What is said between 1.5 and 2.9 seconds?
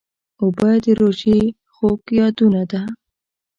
خوږ یادونه ده.